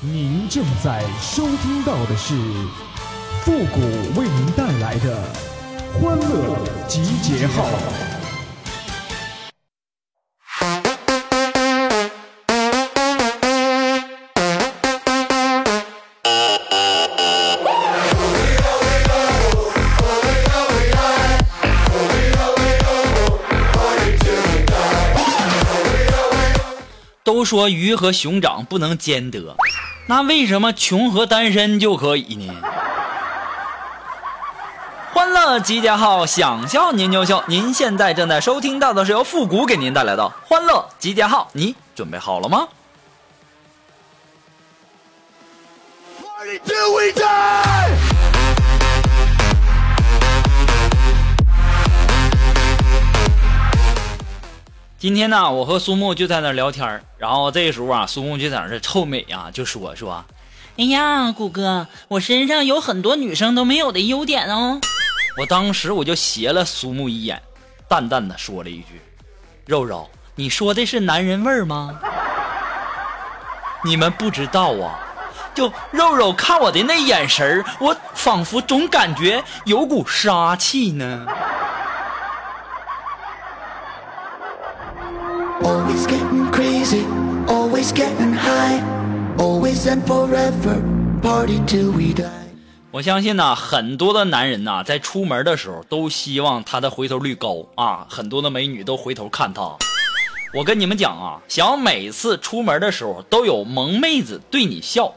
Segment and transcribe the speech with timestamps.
[0.00, 2.32] 您正在收听到的是
[3.42, 3.80] 复古
[4.20, 5.20] 为您带来的
[6.00, 7.64] 欢乐集结号。
[27.24, 29.54] 都说鱼和熊掌不能兼得，
[30.10, 32.54] 那为什么穷和单身就可以呢？
[35.12, 37.44] 欢乐集结号，想笑您就笑。
[37.46, 42.66] 您现在正在收听到的是由复古给您带来的欢乐集结号，你准备好了吗
[46.22, 48.17] ？Party till we die!
[54.98, 60.24] 今天呢，我和苏木就在那聊天然后这时候啊，苏木就在那臭美啊，就说说，
[60.76, 64.80] 哎呀，谷哥，我身上有很多女生都没有的优点哦。
[65.38, 67.40] 我当时我就斜了苏木一眼，
[67.88, 69.00] 淡淡的说了一句
[69.66, 71.96] ：“肉肉，你说的是男人味儿吗？”
[73.84, 74.98] 你们不知道啊，
[75.54, 81.24] 就肉肉看我的那眼神儿，我仿佛总感觉有股杀气呢。
[85.62, 87.04] Always getting crazy,
[87.48, 88.80] always getting high,
[89.38, 90.80] always and forever.
[91.20, 92.28] Party till we die.
[92.92, 99.76] 我相信呢，很多的男人呐，在出门的时候都希望他的回头率高啊，很多的美女都回头看他。
[100.54, 105.12] 我跟你们讲啊，想要每次出门的时候都有萌妹子对你笑，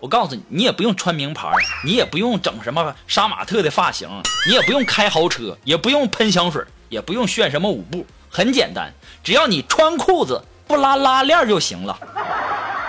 [0.00, 1.48] 我告诉你，你也不用穿名牌，
[1.84, 4.08] 你也不用整什么杀马特的发型，
[4.48, 8.04] 你也不用开豪车，也不用喷香水，也不用炫什么舞步，
[8.36, 11.96] 很简单，只要你穿裤子不拉拉链就行了，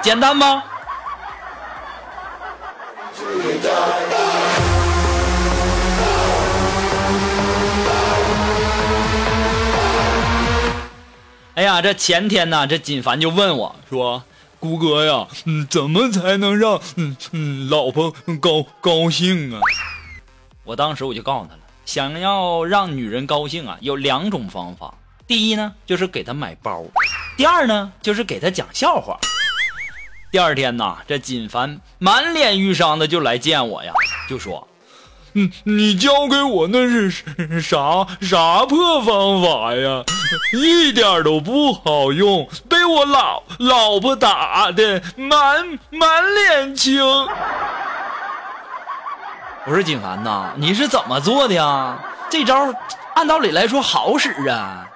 [0.01, 0.63] 简单吗？
[11.53, 14.23] 哎呀，这前天呢，这锦凡就问我说
[14.59, 18.11] ：“谷哥呀，嗯，怎么才能让嗯嗯老婆
[18.41, 19.61] 高高兴啊？”
[20.65, 24.91] 我当时我就告诉他了，想要让女人高兴啊，有两种方法。
[25.27, 26.83] 第一呢，就是给他买包；
[27.35, 29.17] 第二呢，就是给他讲笑话。
[30.31, 33.91] 第二天呐，这锦凡满脸淤伤的就来见我呀，
[34.29, 34.67] 就说
[35.33, 37.09] ：“嗯，你教给我那是
[37.59, 40.03] 啥啥破方法呀？
[40.53, 47.01] 一点都不好用，被我老老婆打的满满脸青。”
[49.65, 51.97] 我说锦凡呐，你是怎么做的呀？
[52.29, 52.71] 这招
[53.15, 54.87] 按道理来说好使啊。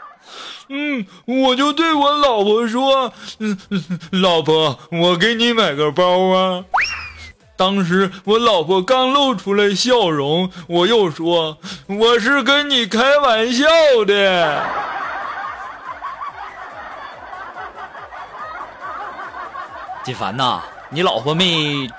[0.70, 3.58] 嗯，我就对我老婆说，嗯，
[4.12, 6.64] 老婆，我给你买个包啊。
[7.58, 13.66] 当时我老婆刚露出来笑容，我又说我是跟你开玩笑
[14.06, 14.64] 的。
[20.04, 21.90] 锦凡呐，你老婆没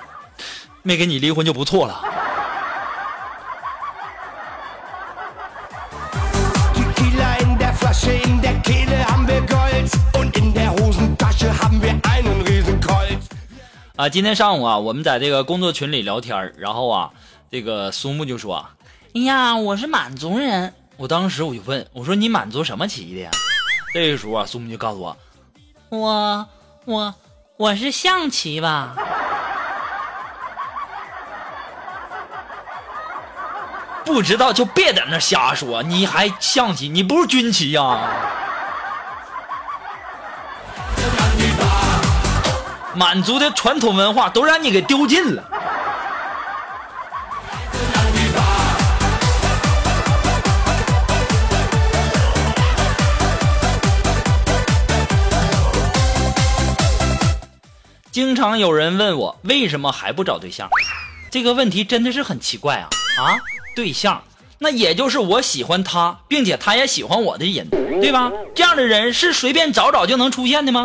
[0.81, 2.03] 没跟你离婚就不错了。
[14.01, 17.11] 啊，今天上午啊，我们在这个工作群里聊天儿然后啊，
[17.51, 18.71] 这个苏木就说啊，
[19.13, 23.29] 哎呀，我是满族人，我当时我就问我说你满族什么旗的呀？
[23.93, 25.15] 这个时候啊，苏木就告诉我，
[25.89, 26.47] 我
[26.85, 27.13] 我
[27.57, 28.95] 我是象棋吧？
[34.03, 37.99] 不知道就别在那瞎说，你还象棋，你不是军棋呀、
[43.01, 45.43] 满族的传统文化都让你给丢尽了。
[58.11, 60.69] 经常有人问我为什么还不找对象，
[61.31, 62.87] 这个问题真的是很奇怪啊
[63.17, 63.33] 啊！
[63.75, 64.21] 对象，
[64.59, 67.67] 那也就是我喜欢他，并且他也喜欢我的人，
[67.99, 68.31] 对吧？
[68.53, 70.83] 这样的人是随便找找就能出现的吗？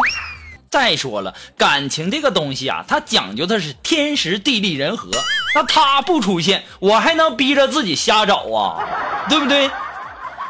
[0.77, 5.09] 再说了，感情这个东西啊，它讲究的是天时地利人和。
[5.55, 8.85] 那他不出现，我还能逼着自己瞎找啊，
[9.27, 9.71] 对不对？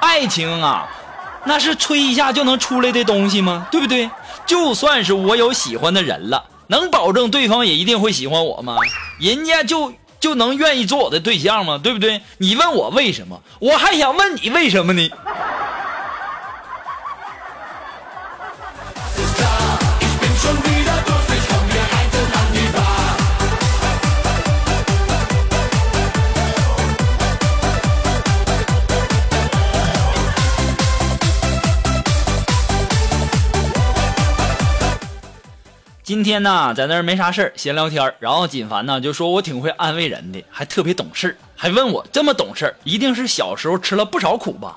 [0.00, 0.88] 爱情啊，
[1.44, 3.68] 那是吹一下就能出来的东西吗？
[3.70, 4.10] 对不对？
[4.46, 8.78] 就算是我有喜欢的人了，能保证对方也一定会喜欢我吗？
[9.20, 11.78] 人家就就能愿意做我的对象吗？
[11.80, 12.20] 对不对？
[12.38, 15.08] 你问我为什么，我还想问你为什么呢？
[36.26, 44.74] 天呢在那儿没啥事儿闲聊天，然后锦凡呢就说我挺会安慰人的，还特别懂事，还问我这么懂事，一定是小时候吃了不少苦吧？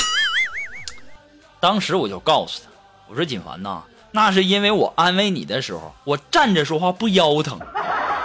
[1.60, 2.70] 当时我就告诉他，
[3.08, 3.82] 我说锦凡呐，
[4.12, 7.60] 那是因为我安慰你的时候，我站着说话不腰疼，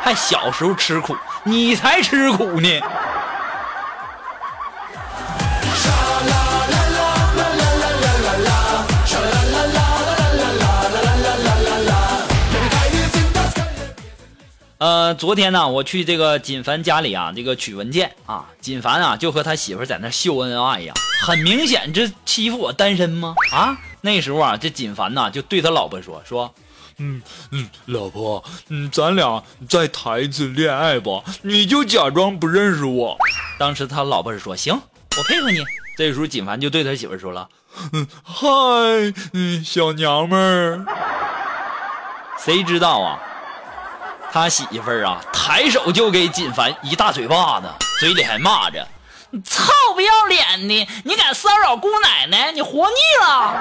[0.02, 2.68] 还小时候吃苦，你才吃苦呢。
[14.84, 20.92] 呃，昨天呢，我去这个锦凡家里啊，这个取文件啊，锦凡啊就和他媳妇在那秀恩爱呀，
[21.22, 23.34] 很明显这欺负我单身吗？
[23.50, 26.54] 啊，那时候啊，这锦凡呐就对他老婆说说，
[26.98, 33.16] 嗯嗯，老婆，嗯，咱俩再谈一次恋爱吧，你就假装不认识我。
[33.58, 34.74] 当时他老婆是说行，
[35.16, 35.60] 我配合你。
[35.96, 37.48] 这时候锦凡就对他媳妇说了，
[37.94, 38.46] 嗯，嗨，
[39.32, 40.84] 嗯，小娘们儿。
[42.38, 43.18] 谁知道啊？
[44.34, 47.68] 他媳妇儿啊，抬手就给锦凡一大嘴巴子，
[48.00, 48.84] 嘴里还骂着
[49.30, 53.54] ：“你臭不要脸的，你敢骚扰姑奶奶，你活腻了！”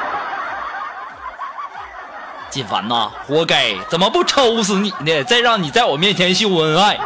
[2.49, 5.23] 锦凡呐，活该，怎么不抽死你呢？
[5.25, 6.99] 再让你在我面前秀恩爱。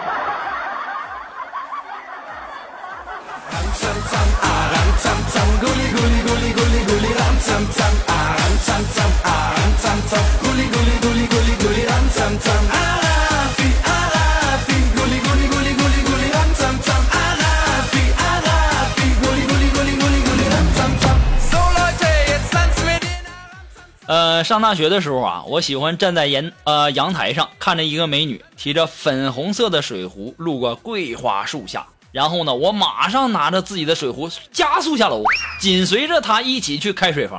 [24.43, 35.23] 上大学的时候啊，我喜欢站在阳呃阳台上，看着一个美女提着粉红色的水壶路过桂花树下，然后呢，我马上拿着自己的水壶加速下楼，
[35.59, 37.37] 紧随着她一起去开水房。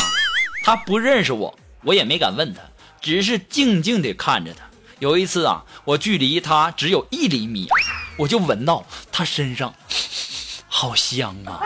[0.65, 2.61] 她不认识我，我也没敢问她，
[3.00, 4.65] 只是静静地看着她。
[4.99, 7.69] 有一次啊，我距离她只有一厘米，
[8.17, 9.73] 我就闻到她身上
[10.67, 11.61] 好香啊，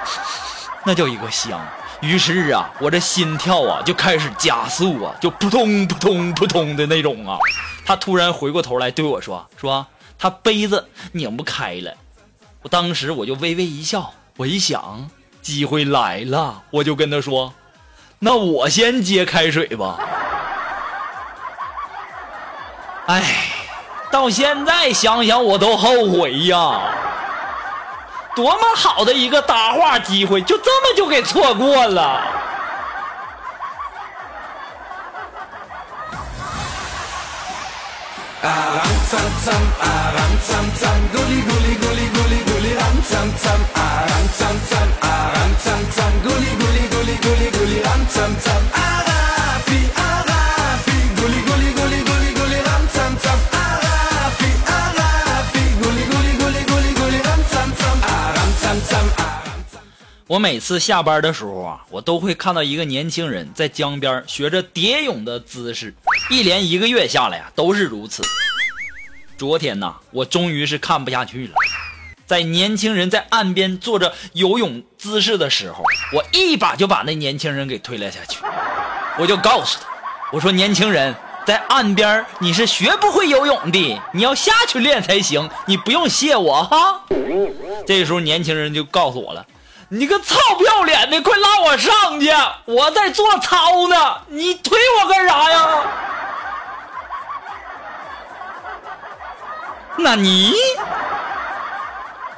[0.84, 1.60] 那叫一个香。
[2.00, 7.38] 于是啊，我这心跳啊就开始加速啊，就扑通扑通扑通的那种啊。
[7.84, 9.86] 他突然回过头来对我说：“说
[10.18, 11.92] 他杯子拧不开了。”
[12.62, 15.10] 我当时我就微微一笑，我一想
[15.42, 17.52] 机会来了，我就跟他说
[18.20, 19.98] ：“那我先接开水吧。”
[23.06, 23.48] 哎，
[24.10, 26.94] 到现在想想我都后悔呀。
[28.40, 32.22] 多么好的一个搭话机会，就这么就给错过了。
[60.30, 65.92] 我每次下班的时候啊，我都会看到一个年轻人在江边学着蝶泳的姿势，
[66.30, 68.22] 一连一个月下来呀，都是如此。
[69.36, 71.54] 昨天呐，我终于是看不下去了，
[72.28, 75.82] 在年轻人在岸边做着游泳姿势的时候，
[76.14, 78.38] 我一把就把那年轻人给推了下去。
[79.18, 79.88] 我就告诉他，
[80.30, 81.12] 我说年轻人
[81.44, 87.04] 在岸边你是学不会游泳的，你要下去练才行，你不用谢我哈。
[87.84, 89.44] 这时候年轻人就告诉我了。
[89.92, 92.32] 你个操不要脸的，快拉我上去！
[92.64, 95.68] 我在做操呢，你推我干啥呀？
[99.96, 100.54] 那你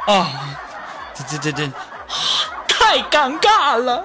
[0.07, 0.27] 啊，
[1.13, 1.71] 这这这这，
[2.67, 4.03] 太尴尬了。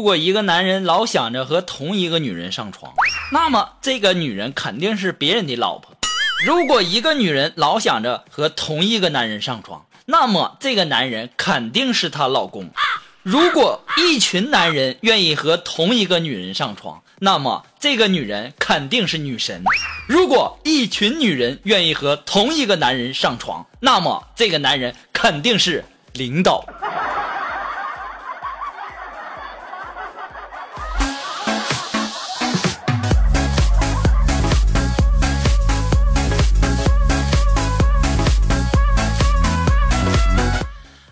[0.00, 2.90] 如果一个男人老想着和同一个女人上床，
[3.32, 5.92] 那么这个女人肯定是别人的老婆；
[6.42, 12.64] 如果一个女人老想着和同一个男人上床，那么这个男人肯定是她老公；
[13.22, 19.60] 如果一群男人愿意和同一个女人上床，那么这个女人肯定是女神；
[20.08, 26.64] 如果一群女人愿意和同一个男人上床，那么这个男人肯定是领导。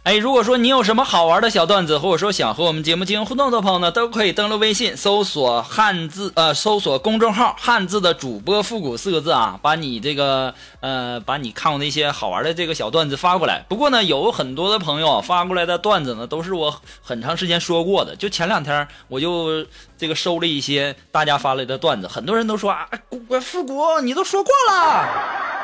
[0.08, 13.62] 哎，如果说你有什么好玩的小段子，或者说想和我们节目进行互动的朋友呢，都可以登录微信搜索汉字，呃，搜索公众号“汉字的主播复古”四个字啊，把你这个呃，把你看过的一些好玩的这个小段子发过来。
[13.68, 18.16] 不过呢，有很多的朋友发过来的段子呢，都是我很长时间说过的。
[18.16, 19.66] 就前两天我就
[19.98, 25.08] 这个收了一些大家发来的段子，很多人都说啊，古复古你都说过了。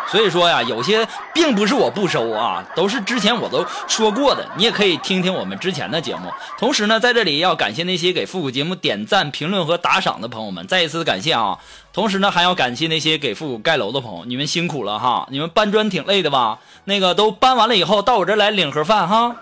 [0.06, 4.46] 所以说呀，有些并不是我不收啊，都是之前我都说过的。
[4.56, 6.30] 你也可以听听我们之前的节目。
[6.58, 11.58] 同时呢，在这里要感谢那些给复古节目点赞、评论和打赏的朋友们，再一次感谢啊！
[11.94, 15.26] 同时呢，还要感谢那些给复古盖楼的朋友，你们辛苦了哈！
[15.30, 16.58] 你们搬砖挺累的吧？
[16.84, 19.34] 那个都搬完了以后，到我这来领盒饭哈。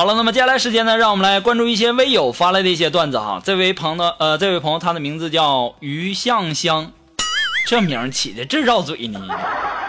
[0.00, 3.38] 好了，那么接下来时间呢，让我们来关注一些微友发来的一些段子哈。
[3.44, 6.90] 这位朋友，呃，这位朋友他的名字叫于向香，
[7.66, 9.20] 这名起的真绕嘴呢。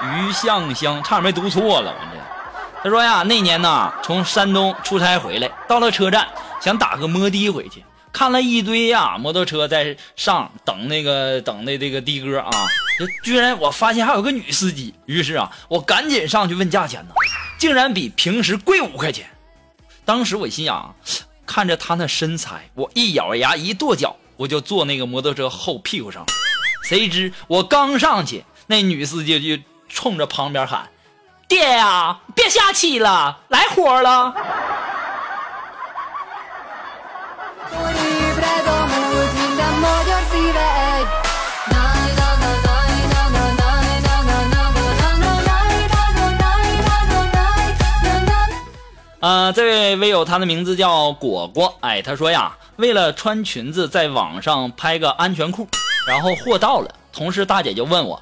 [0.04, 2.84] 于向香，差点没读错了，我这。
[2.84, 6.28] 他说呀，那年呢，从山东出差回来，到了车站，
[6.60, 12.52] 想打个摩的回去，看了一堆呀摩托车在上等那个等的这个的哥啊，
[13.24, 17.14] 居然我发现还有个女司机，于是啊，我赶紧上去问价钱呢，
[17.58, 19.26] 竟然比平时贵五块钱。
[20.06, 20.96] 当时我心想，
[21.46, 26.26] 看着他那身材，我一咬牙一跺脚，我就坐那个摩托车后屁股上。
[26.84, 30.90] 谁知我刚上去，那女司机就冲着旁边喊
[31.48, 34.34] ：“爹呀，别下棋了，来活了。”
[49.22, 55.68] 呃，这位微友他的名字叫果果，哎，他说呀，为了穿裙子，在网上拍个安全裤，
[56.08, 58.20] 然后货到了，同事大姐就问我，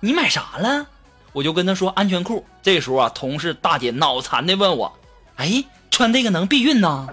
[0.00, 0.84] 你买啥了？
[1.32, 2.44] 我就跟他说安全裤。
[2.62, 4.92] 这时候啊，同事大姐脑残的问我，
[5.36, 7.06] 哎，穿这个能避孕呢？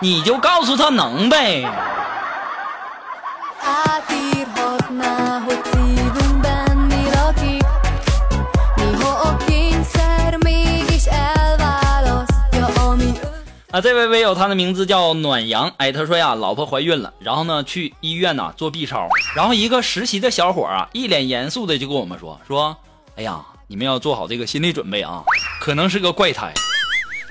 [0.00, 1.64] 你就告诉他能呗。
[13.80, 22.76] 这位微友他的名字叫暖阳，哎，他说呀，老婆怀孕了，然后呢去医院呢做 B 超，然后一个实习的小伙啊，一脸严肃的就跟我们说说，
[23.16, 25.22] 哎呀，你们要做好这个心理准备啊，
[25.60, 26.52] 可能是个怪胎，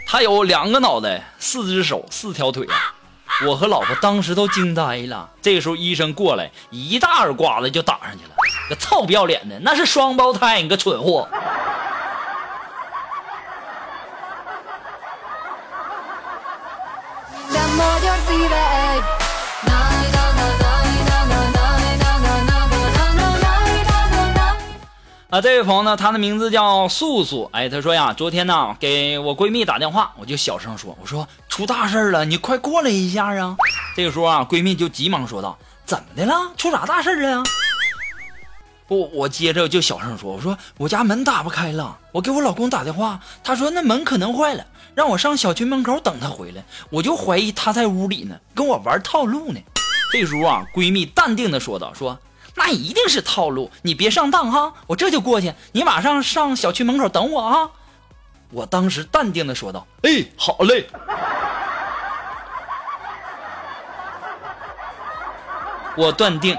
[0.07, 2.93] 他有两个脑袋，四只手，四条腿啊，
[3.45, 5.29] 我和老婆当时都惊呆了。
[5.41, 8.31] 这个时候医生过来，一大耳刮子就打上去了，
[8.69, 11.27] 个臭不要脸的，那是双胞胎，你个蠢货。
[25.29, 27.49] 啊，这位朋友呢，他的名字叫素素。
[27.51, 33.57] 哎，他说呀，昨天呢给我闺蜜打电话，我就小声说，我说出大事了，你快过来一下啊。
[33.93, 36.33] 这个时候啊，闺蜜就急忙说道：“怎么的了？
[36.55, 37.43] 出啥大事了呀？”
[38.87, 44.65] 不，我接着就小声说，我说我家门打不开了，我给我老公打电话，他说那门可能坏了。
[44.95, 49.59] 让我上小区门口等他回来，我就怀疑他在屋里呢，跟我玩套路呢。
[50.13, 52.17] 这时候啊，闺蜜淡定的说道：“说
[52.57, 57.69] 那一定是套路，你别上当哈，我这就过去，你马上上小区门口等我啊。”
[58.51, 60.87] 我当时淡定的说道：“哎，好嘞。”
[65.95, 66.57] 我断定，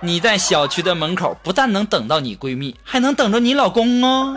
[0.00, 4.36] 你在小区的门口不但能等到你闺蜜，还能等着你老公哦。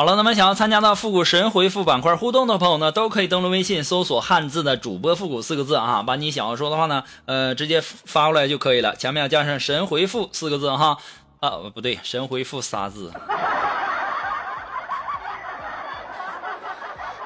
[0.00, 10.96] 好了，那么想要参加到复古神回复板块互动的朋友呢，都可以登录微信搜索汉字的主播复古四个字啊，把你想要说的话呢，呃，直接发过来就可以了，前面要加上神回复四个字哈，
[11.40, 13.12] 啊，不对，神回复仨字。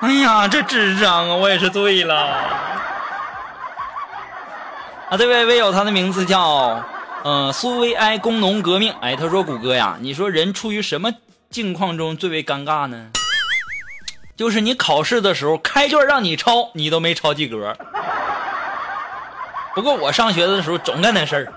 [0.01, 2.17] 哎呀，这智商啊，我也是醉了。
[5.11, 6.83] 啊，这位微友他的名字叫，
[7.23, 8.95] 呃，苏维埃工农革命。
[9.03, 11.13] 哎，他说：“谷歌呀，你说人出于什么
[11.53, 13.11] 境况中最为尴尬呢？
[14.35, 17.77] 就是你考试的时候开卷让你抄，你都没抄及格。
[19.75, 21.53] 不过我上学的时候总干那事儿。”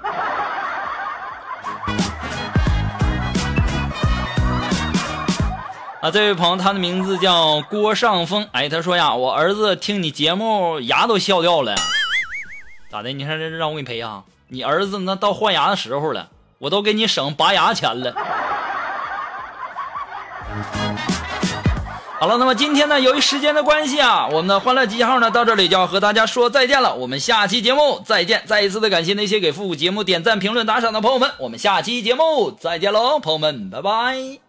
[6.01, 8.47] 啊，这位朋友，他的名字叫郭尚峰。
[8.51, 11.73] 哎，他说呀，我儿子听你节目牙都笑掉了，
[12.91, 13.11] 咋的？
[13.11, 14.23] 你看这让我给你赔啊？
[14.49, 18.13] 你儿子那到换牙的时候了，我都给你省拔牙钱了。
[22.17, 26.95] 好了，那么今天呢，由于时间的关系啊，我们的欢乐集结号呢到这里就要和大家说再见了。
[26.95, 28.41] 我们下期节目再见！
[28.47, 31.29] 再一次的感谢那些给复古节目点赞、评论、打赏的朋友们。
[31.37, 34.44] 我们下期节目再见喽，朋友们，拜拜。